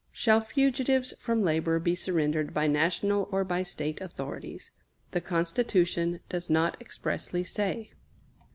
Shall 0.11 0.41
fugitives 0.41 1.13
from 1.21 1.43
labor 1.43 1.77
be 1.77 1.93
surrendered 1.93 2.55
by 2.55 2.65
National 2.65 3.29
or 3.31 3.43
by 3.43 3.61
State 3.61 4.01
authorities? 4.01 4.71
The 5.11 5.21
Constitution 5.21 6.21
does 6.27 6.49
not 6.49 6.75
expressly 6.81 7.43
say. 7.43 7.91